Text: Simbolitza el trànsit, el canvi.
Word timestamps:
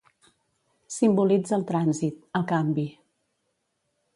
Simbolitza 0.95 1.53
el 1.59 1.65
trànsit, 1.73 2.25
el 2.41 2.47
canvi. 2.53 2.87